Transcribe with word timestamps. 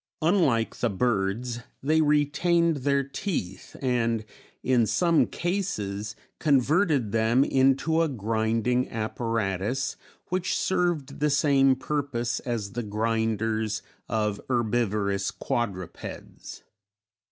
Unlike 0.23 0.77
the 0.77 0.89
birds, 0.89 1.59
they 1.83 2.01
retained 2.01 2.77
their 2.77 3.03
teeth 3.03 3.75
and 3.83 4.25
in 4.63 4.87
some 4.87 5.27
cases 5.27 6.15
converted 6.39 7.11
them 7.11 7.43
into 7.43 8.01
a 8.01 8.07
grinding 8.09 8.89
apparatus 8.89 9.97
which 10.29 10.57
served 10.57 11.19
the 11.19 11.29
same 11.29 11.75
purpose 11.75 12.39
as 12.39 12.71
the 12.71 12.81
grinders 12.81 13.83
of 14.09 14.41
herbivorous 14.49 15.29
quadrupeds. 15.29 16.63